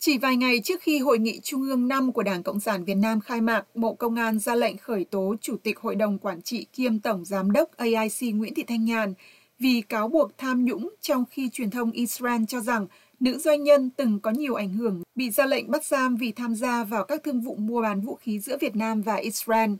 [0.00, 2.94] Chỉ vài ngày trước khi Hội nghị Trung ương 5 của Đảng Cộng sản Việt
[2.94, 6.42] Nam khai mạc, Bộ Công an ra lệnh khởi tố Chủ tịch Hội đồng Quản
[6.42, 9.14] trị kiêm Tổng Giám đốc AIC Nguyễn Thị Thanh Nhàn
[9.58, 12.86] vì cáo buộc tham nhũng trong khi truyền thông Israel cho rằng
[13.20, 16.54] nữ doanh nhân từng có nhiều ảnh hưởng bị ra lệnh bắt giam vì tham
[16.54, 19.70] gia vào các thương vụ mua bán vũ khí giữa Việt Nam và Israel.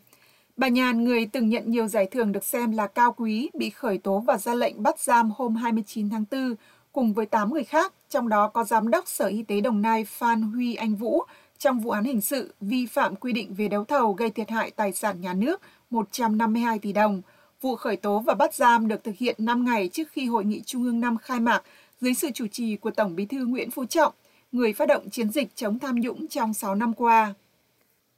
[0.56, 3.98] Bà Nhàn, người từng nhận nhiều giải thưởng được xem là cao quý, bị khởi
[3.98, 6.54] tố và ra lệnh bắt giam hôm 29 tháng 4
[6.92, 10.04] cùng với 8 người khác, trong đó có Giám đốc Sở Y tế Đồng Nai
[10.04, 11.22] Phan Huy Anh Vũ
[11.58, 14.70] trong vụ án hình sự vi phạm quy định về đấu thầu gây thiệt hại
[14.70, 17.22] tài sản nhà nước 152 tỷ đồng.
[17.60, 20.62] Vụ khởi tố và bắt giam được thực hiện 5 ngày trước khi Hội nghị
[20.66, 21.62] Trung ương năm khai mạc
[22.00, 24.12] dưới sự chủ trì của Tổng bí thư Nguyễn Phú Trọng,
[24.52, 27.34] người phát động chiến dịch chống tham nhũng trong 6 năm qua.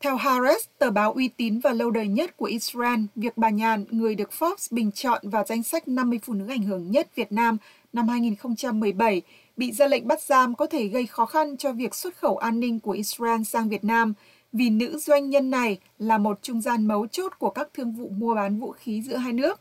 [0.00, 3.84] Theo Haaretz, tờ báo uy tín và lâu đời nhất của Israel, việc bà Nhàn,
[3.90, 7.32] người được Forbes bình chọn vào danh sách 50 phụ nữ ảnh hưởng nhất Việt
[7.32, 7.56] Nam
[7.92, 9.22] năm 2017,
[9.56, 12.60] bị ra lệnh bắt giam có thể gây khó khăn cho việc xuất khẩu an
[12.60, 14.14] ninh của Israel sang Việt Nam,
[14.52, 18.08] vì nữ doanh nhân này là một trung gian mấu chốt của các thương vụ
[18.08, 19.60] mua bán vũ khí giữa hai nước.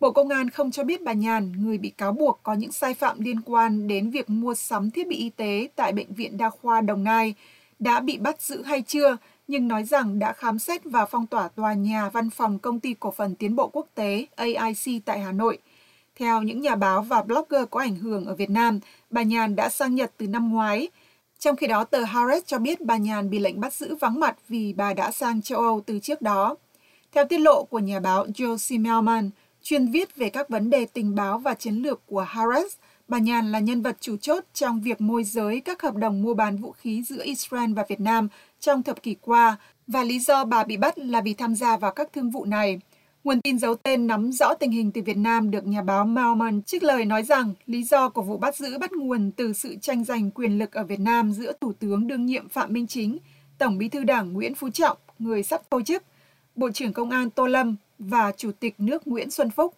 [0.00, 2.94] Bộ Công an không cho biết bà Nhàn, người bị cáo buộc có những sai
[2.94, 6.50] phạm liên quan đến việc mua sắm thiết bị y tế tại Bệnh viện Đa
[6.50, 7.34] khoa Đồng Nai,
[7.78, 9.16] đã bị bắt giữ hay chưa,
[9.48, 12.94] nhưng nói rằng đã khám xét và phong tỏa tòa nhà văn phòng công ty
[12.94, 15.58] cổ phần tiến bộ quốc tế AIC tại Hà Nội.
[16.18, 19.68] Theo những nhà báo và blogger có ảnh hưởng ở Việt Nam, bà Nhàn đã
[19.68, 20.88] sang Nhật từ năm ngoái.
[21.38, 24.36] Trong khi đó, tờ Haaretz cho biết bà Nhàn bị lệnh bắt giữ vắng mặt
[24.48, 26.56] vì bà đã sang châu Âu từ trước đó.
[27.12, 29.30] Theo tiết lộ của nhà báo Josie Melman,
[29.62, 32.68] chuyên viết về các vấn đề tình báo và chiến lược của Haaretz,
[33.08, 36.34] bà Nhàn là nhân vật chủ chốt trong việc môi giới các hợp đồng mua
[36.34, 38.28] bán vũ khí giữa Israel và Việt Nam
[38.60, 41.90] trong thập kỷ qua, và lý do bà bị bắt là vì tham gia vào
[41.90, 42.80] các thương vụ này.
[43.24, 46.62] Nguồn tin giấu tên nắm rõ tình hình từ Việt Nam được nhà báo Melman
[46.62, 50.04] trích lời nói rằng lý do của vụ bắt giữ bắt nguồn từ sự tranh
[50.04, 53.18] giành quyền lực ở Việt Nam giữa Thủ tướng đương nhiệm Phạm Minh Chính,
[53.58, 56.02] Tổng bí thư Đảng Nguyễn Phú Trọng, người sắp thôi chức,
[56.56, 59.74] Bộ trưởng Công an Tô Lâm và Chủ tịch nước Nguyễn Xuân Phúc.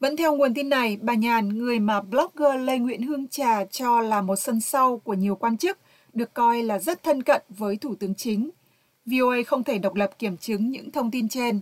[0.00, 4.00] Vẫn theo nguồn tin này, bà Nhàn, người mà blogger Lê Nguyễn Hương Trà cho
[4.00, 5.78] là một sân sau của nhiều quan chức,
[6.12, 8.50] được coi là rất thân cận với Thủ tướng Chính.
[9.06, 11.60] VOA không thể độc lập kiểm chứng những thông tin trên.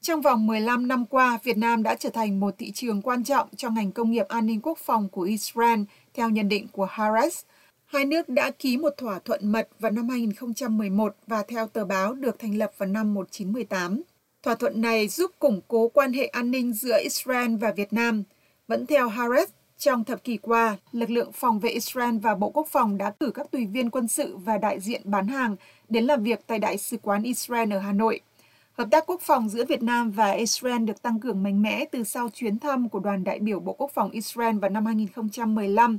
[0.00, 3.48] Trong vòng 15 năm qua, Việt Nam đã trở thành một thị trường quan trọng
[3.56, 5.80] cho ngành công nghiệp an ninh quốc phòng của Israel,
[6.14, 7.42] theo nhận định của Haaretz.
[7.86, 12.14] Hai nước đã ký một thỏa thuận mật vào năm 2011 và theo tờ báo
[12.14, 14.02] được thành lập vào năm 1918.
[14.42, 18.22] Thỏa thuận này giúp củng cố quan hệ an ninh giữa Israel và Việt Nam.
[18.68, 19.46] Vẫn theo Haaretz,
[19.78, 23.30] trong thập kỷ qua, lực lượng phòng vệ Israel và Bộ Quốc phòng đã cử
[23.30, 25.56] các tùy viên quân sự và đại diện bán hàng
[25.88, 28.20] đến làm việc tại Đại sứ quán Israel ở Hà Nội.
[28.78, 32.04] Hợp tác quốc phòng giữa Việt Nam và Israel được tăng cường mạnh mẽ từ
[32.04, 35.98] sau chuyến thăm của đoàn đại biểu Bộ Quốc phòng Israel vào năm 2015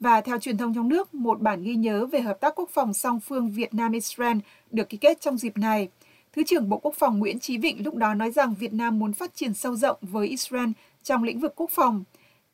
[0.00, 2.94] và theo truyền thông trong nước, một bản ghi nhớ về hợp tác quốc phòng
[2.94, 4.38] song phương Việt Nam-Israel
[4.70, 5.88] được ký kết trong dịp này.
[6.32, 9.12] Thứ trưởng Bộ Quốc phòng Nguyễn Chí Vịnh lúc đó nói rằng Việt Nam muốn
[9.12, 10.70] phát triển sâu rộng với Israel
[11.02, 12.04] trong lĩnh vực quốc phòng.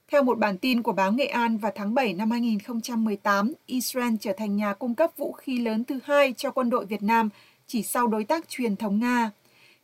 [0.08, 4.32] Theo một bản tin của báo Nghệ An vào tháng 7 năm 2018, Israel trở
[4.36, 7.28] thành nhà cung cấp vũ khí lớn thứ hai cho quân đội Việt Nam
[7.66, 9.30] chỉ sau đối tác truyền thống Nga.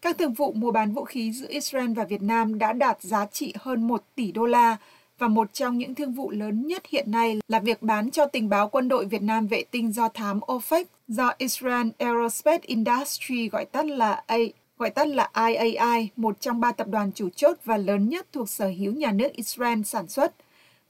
[0.02, 3.26] Các thương vụ mua bán vũ khí giữa Israel và Việt Nam đã đạt giá
[3.26, 4.76] trị hơn 1 tỷ đô la
[5.18, 8.48] và một trong những thương vụ lớn nhất hiện nay là việc bán cho tình
[8.48, 13.64] báo quân đội Việt Nam vệ tinh do thám OFAC do Israel Aerospace Industry gọi
[13.64, 14.36] tắt là A
[14.78, 18.48] gọi tắt là IAI, một trong ba tập đoàn chủ chốt và lớn nhất thuộc
[18.48, 20.34] sở hữu nhà nước Israel sản xuất.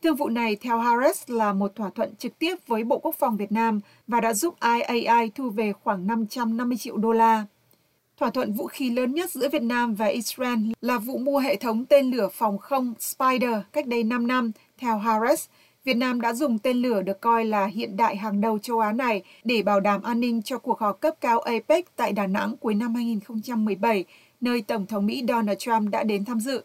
[0.03, 3.37] Thương vụ này theo Harris là một thỏa thuận trực tiếp với Bộ Quốc phòng
[3.37, 7.45] Việt Nam và đã giúp IAI thu về khoảng 550 triệu đô la.
[8.21, 11.57] Thỏa thuận vũ khí lớn nhất giữa Việt Nam và Israel là vụ mua hệ
[11.57, 15.47] thống tên lửa phòng không Spider cách đây 5 năm, theo Harris.
[15.85, 18.93] Việt Nam đã dùng tên lửa được coi là hiện đại hàng đầu châu Á
[18.93, 22.57] này để bảo đảm an ninh cho cuộc họp cấp cao APEC tại Đà Nẵng
[22.57, 24.05] cuối năm 2017,
[24.41, 26.63] nơi Tổng thống Mỹ Donald Trump đã đến tham dự.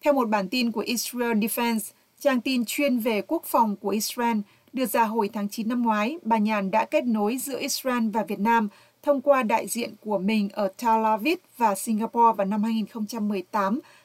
[0.00, 4.38] Theo một bản tin của Israel Defense, trang tin chuyên về quốc phòng của Israel,
[4.72, 8.24] đưa ra hồi tháng 9 năm ngoái, bà Nhàn đã kết nối giữa Israel và
[8.24, 8.68] Việt Nam
[9.04, 12.62] thông qua đại diện của mình ở Tel Aviv và Singapore vào năm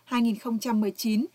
[0.10, 1.26] 2018-2019.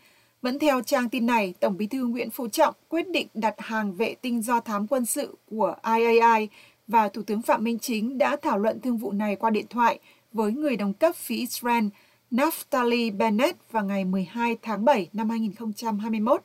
[0.41, 3.93] Vẫn theo trang tin này, Tổng bí thư Nguyễn Phú Trọng quyết định đặt hàng
[3.93, 6.49] vệ tinh do thám quân sự của IAI
[6.87, 9.99] và Thủ tướng Phạm Minh Chính đã thảo luận thương vụ này qua điện thoại
[10.33, 11.85] với người đồng cấp phía Israel
[12.31, 16.41] Naftali Bennett vào ngày 12 tháng 7 năm 2021.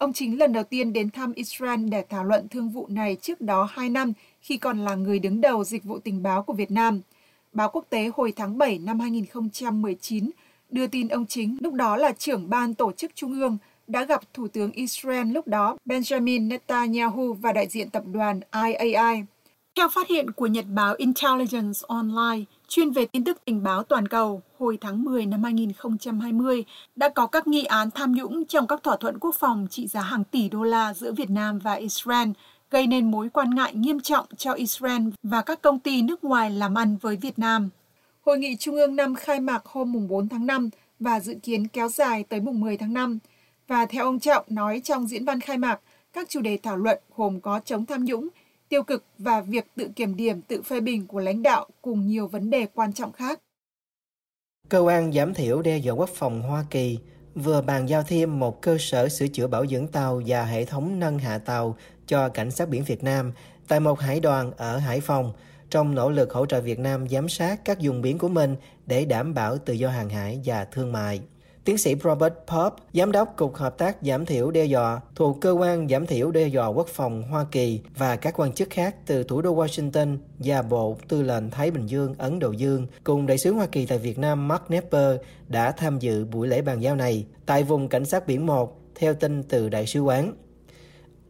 [0.00, 3.40] Ông chính lần đầu tiên đến thăm Israel để thảo luận thương vụ này trước
[3.40, 6.70] đó 2 năm khi còn là người đứng đầu dịch vụ tình báo của Việt
[6.70, 7.00] Nam.
[7.52, 10.30] Báo quốc tế hồi tháng 7 năm 2019
[10.70, 14.20] đưa tin ông chính lúc đó là trưởng ban tổ chức trung ương đã gặp
[14.34, 19.24] Thủ tướng Israel lúc đó Benjamin Netanyahu và đại diện tập đoàn IAI.
[19.76, 24.08] Theo phát hiện của nhật báo Intelligence Online, chuyên về tin tức tình báo toàn
[24.08, 26.64] cầu, hồi tháng 10 năm 2020,
[26.96, 30.00] đã có các nghi án tham nhũng trong các thỏa thuận quốc phòng trị giá
[30.00, 32.28] hàng tỷ đô la giữa Việt Nam và Israel,
[32.70, 36.50] gây nên mối quan ngại nghiêm trọng cho Israel và các công ty nước ngoài
[36.50, 37.70] làm ăn với Việt Nam.
[38.20, 40.70] Hội nghị Trung ương năm khai mạc hôm 4 tháng 5
[41.00, 43.18] và dự kiến kéo dài tới mùng 10 tháng 5.
[43.68, 45.80] Và theo ông Trọng nói trong diễn văn khai mạc,
[46.12, 48.28] các chủ đề thảo luận gồm có chống tham nhũng,
[48.70, 52.28] tiêu cực và việc tự kiểm điểm, tự phê bình của lãnh đạo cùng nhiều
[52.28, 53.40] vấn đề quan trọng khác.
[54.68, 56.98] Cơ quan giảm thiểu đe dọa quốc phòng Hoa Kỳ
[57.34, 60.98] vừa bàn giao thêm một cơ sở sửa chữa bảo dưỡng tàu và hệ thống
[60.98, 61.76] nâng hạ tàu
[62.06, 63.32] cho cảnh sát biển Việt Nam
[63.68, 65.32] tại một hải đoàn ở Hải Phòng
[65.70, 68.56] trong nỗ lực hỗ trợ Việt Nam giám sát các vùng biển của mình
[68.86, 71.20] để đảm bảo tự do hàng hải và thương mại.
[71.64, 75.50] Tiến sĩ Robert Pope, Giám đốc Cục Hợp tác Giảm thiểu đe dọa thuộc Cơ
[75.50, 79.24] quan Giảm thiểu đe dọa Quốc phòng Hoa Kỳ và các quan chức khác từ
[79.24, 83.38] thủ đô Washington và Bộ Tư lệnh Thái Bình Dương, Ấn Độ Dương cùng đại
[83.38, 85.16] sứ Hoa Kỳ tại Việt Nam Mark Nepper
[85.48, 89.14] đã tham dự buổi lễ bàn giao này tại vùng cảnh sát biển 1 theo
[89.14, 90.32] tin từ đại sứ quán.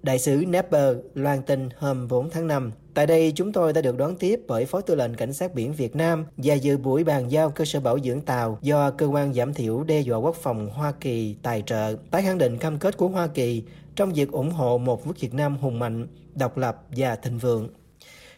[0.02, 2.72] Đại sứ Nepper loan tin hôm 4 tháng 5.
[2.94, 5.72] Tại đây, chúng tôi đã được đón tiếp bởi Phó Tư lệnh Cảnh sát biển
[5.72, 9.34] Việt Nam và dự buổi bàn giao cơ sở bảo dưỡng tàu do Cơ quan
[9.34, 12.96] giảm thiểu đe dọa quốc phòng Hoa Kỳ tài trợ, tái khẳng định cam kết
[12.96, 13.62] của Hoa Kỳ
[13.96, 17.68] trong việc ủng hộ một nước Việt Nam hùng mạnh, độc lập và thịnh vượng.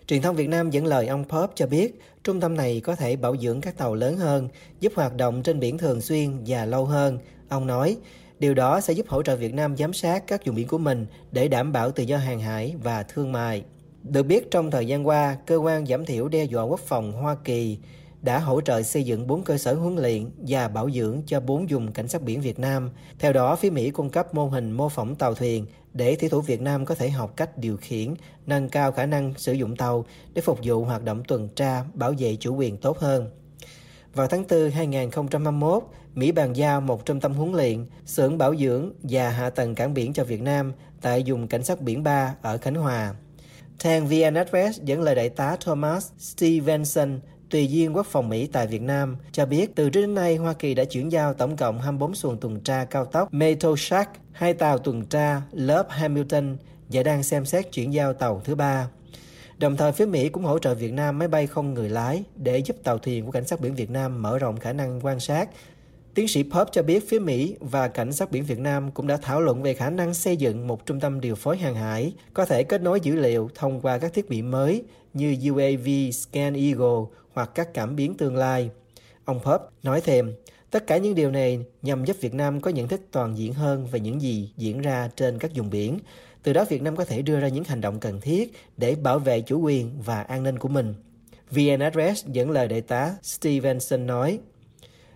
[0.06, 3.17] Truyền thông Việt Nam dẫn lời ông Pop cho biết trung tâm này có thể
[3.17, 4.49] bảo dưỡng các tàu lớn hơn,
[4.81, 7.19] giúp hoạt động trên biển thường xuyên và lâu hơn.
[7.49, 7.97] Ông nói,
[8.42, 11.06] Điều đó sẽ giúp hỗ trợ Việt Nam giám sát các vùng biển của mình
[11.32, 13.64] để đảm bảo tự do hàng hải và thương mại.
[14.02, 17.36] Được biết trong thời gian qua, cơ quan giảm thiểu đe dọa quốc phòng Hoa
[17.44, 17.78] Kỳ
[18.22, 21.66] đã hỗ trợ xây dựng 4 cơ sở huấn luyện và bảo dưỡng cho 4
[21.66, 22.90] vùng cảnh sát biển Việt Nam.
[23.18, 26.40] Theo đó, phía Mỹ cung cấp mô hình mô phỏng tàu thuyền để thủy thủ
[26.40, 28.14] Việt Nam có thể học cách điều khiển,
[28.46, 30.04] nâng cao khả năng sử dụng tàu
[30.34, 33.30] để phục vụ hoạt động tuần tra, bảo vệ chủ quyền tốt hơn.
[34.14, 35.82] Vào tháng 4 2021,
[36.14, 39.94] Mỹ bàn giao một trung tâm huấn luyện, xưởng bảo dưỡng và hạ tầng cảng
[39.94, 43.14] biển cho Việt Nam tại vùng cảnh sát biển 3 ở Khánh Hòa.
[43.79, 47.20] Trang VN Express dẫn lời đại tá Thomas Stevenson,
[47.50, 50.53] tùy viên quốc phòng Mỹ tại Việt Nam, cho biết từ trước đến nay Hoa
[50.53, 54.79] Kỳ đã chuyển giao tổng cộng 24 xuồng tuần tra cao tốc Metroshark, hai tàu
[54.79, 56.56] tuần tra lớp Hamilton
[56.88, 58.88] và đang xem xét chuyển giao tàu thứ ba.
[59.62, 62.59] Đồng thời phía Mỹ cũng hỗ trợ Việt Nam máy bay không người lái để
[62.59, 65.49] giúp tàu thuyền của cảnh sát biển Việt Nam mở rộng khả năng quan sát.
[66.14, 69.17] Tiến sĩ Pop cho biết phía Mỹ và cảnh sát biển Việt Nam cũng đã
[69.17, 72.44] thảo luận về khả năng xây dựng một trung tâm điều phối hàng hải có
[72.44, 77.03] thể kết nối dữ liệu thông qua các thiết bị mới như UAV Scan Eagle
[77.32, 78.70] hoặc các cảm biến tương lai.
[79.25, 80.35] Ông Pop nói thêm,
[80.70, 83.87] tất cả những điều này nhằm giúp Việt Nam có nhận thức toàn diện hơn
[83.87, 85.99] về những gì diễn ra trên các vùng biển,
[86.42, 89.18] từ đó Việt Nam có thể đưa ra những hành động cần thiết để bảo
[89.18, 90.94] vệ chủ quyền và an ninh của mình.
[91.50, 94.38] VN Address dẫn lời đại tá Stevenson nói,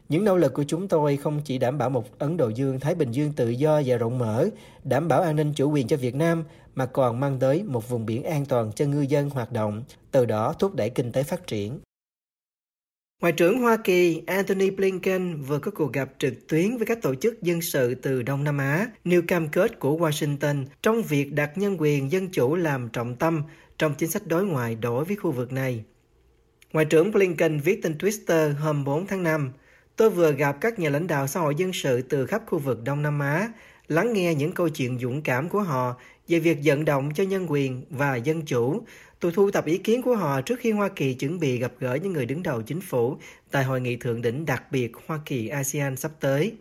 [0.09, 3.13] những nỗ lực của chúng tôi không chỉ đảm bảo một Ấn Độ Dương-Thái Bình
[3.13, 4.49] Dương tự do và rộng mở,
[4.85, 6.45] đảm bảo an ninh chủ quyền cho Việt Nam,
[6.75, 10.25] mà còn mang tới một vùng biển an toàn cho ngư dân hoạt động, từ
[10.25, 11.81] đó thúc đẩy kinh tế phát triển.
[13.21, 17.15] Ngoại trưởng Hoa Kỳ Antony Blinken vừa có cuộc gặp trực tuyến với các tổ
[17.15, 21.59] chức dân sự từ Đông Nam Á, nêu cam kết của Washington trong việc đặt
[21.59, 23.43] nhân quyền dân chủ làm trọng tâm
[23.79, 25.85] trong chính sách đối ngoại đối với khu vực này.
[26.73, 29.53] Ngoại trưởng Blinken viết trên Twitter hôm 4 tháng 5,
[29.97, 32.83] tôi vừa gặp các nhà lãnh đạo xã hội dân sự từ khắp khu vực
[32.85, 33.53] Đông Nam Á,
[33.89, 35.97] lắng nghe những câu chuyện dũng cảm của họ
[36.29, 38.83] về việc vận động cho nhân quyền và dân chủ
[39.21, 41.95] Tôi thu thập ý kiến của họ trước khi Hoa Kỳ chuẩn bị gặp gỡ
[41.95, 43.17] những người đứng đầu chính phủ
[43.51, 46.53] tại hội nghị thượng đỉnh đặc biệt Hoa Kỳ ASEAN sắp tới.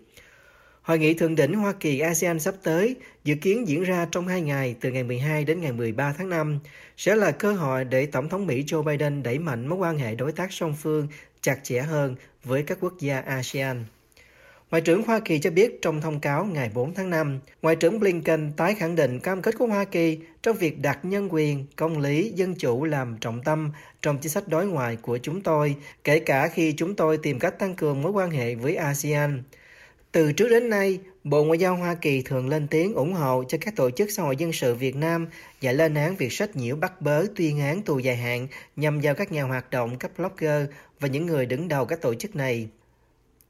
[0.82, 4.42] Hội nghị thượng đỉnh Hoa Kỳ ASEAN sắp tới dự kiến diễn ra trong hai
[4.42, 6.60] ngày, từ ngày 12 đến ngày 13 tháng 5
[6.98, 10.16] sẽ là cơ hội để Tổng thống Mỹ Joe Biden đẩy mạnh mối quan hệ
[10.16, 11.08] đối tác song phương
[11.42, 13.86] chặt chẽ hơn với các quốc gia ASEAN.
[14.72, 18.00] Ngoại trưởng Hoa Kỳ cho biết trong thông cáo ngày 4 tháng 5, Ngoại trưởng
[18.00, 22.00] Blinken tái khẳng định cam kết của Hoa Kỳ trong việc đặt nhân quyền, công
[22.00, 26.20] lý, dân chủ làm trọng tâm trong chính sách đối ngoại của chúng tôi, kể
[26.20, 29.44] cả khi chúng tôi tìm cách tăng cường mối quan hệ với ASEAN.
[30.12, 33.58] Từ trước đến nay, Bộ Ngoại giao Hoa Kỳ thường lên tiếng ủng hộ cho
[33.62, 35.28] các tổ chức xã hội dân sự Việt Nam
[35.62, 39.16] và lên án việc sách nhiễu bắt bớ tuyên án tù dài hạn nhằm vào
[39.16, 40.70] các nhà hoạt động, các blogger
[41.00, 42.68] và những người đứng đầu các tổ chức này.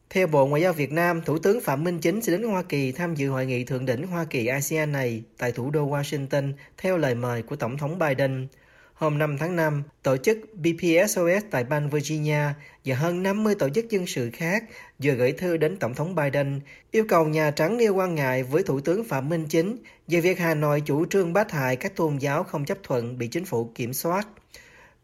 [0.10, 2.92] Theo Bộ Ngoại giao Việt Nam, Thủ tướng Phạm Minh Chính sẽ đến Hoa Kỳ
[2.92, 6.98] tham dự hội nghị thượng đỉnh Hoa Kỳ ASEAN này tại thủ đô Washington theo
[6.98, 8.48] lời mời của Tổng thống Biden.
[8.94, 12.44] Hôm 5 tháng 5, tổ chức BPSOS tại bang Virginia
[12.86, 14.64] và hơn 50 tổ chức dân sự khác
[15.04, 16.60] vừa gửi thư đến Tổng thống Biden
[16.92, 20.40] yêu cầu Nhà Trắng nêu quan ngại với Thủ tướng Phạm Minh Chính về việc
[20.40, 23.72] Hà Nội chủ trương bát hại các tôn giáo không chấp thuận bị chính phủ
[23.76, 24.28] kiểm soát.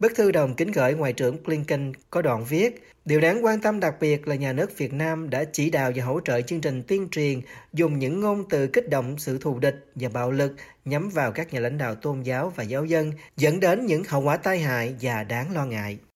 [0.01, 3.79] Bức thư đồng kính gửi Ngoại trưởng Blinken có đoạn viết, điều đáng quan tâm
[3.79, 6.83] đặc biệt là nhà nước Việt Nam đã chỉ đạo và hỗ trợ chương trình
[6.87, 7.41] tuyên truyền
[7.73, 10.55] dùng những ngôn từ kích động sự thù địch và bạo lực
[10.85, 14.21] nhắm vào các nhà lãnh đạo tôn giáo và giáo dân, dẫn đến những hậu
[14.21, 15.97] quả tai hại và đáng lo ngại.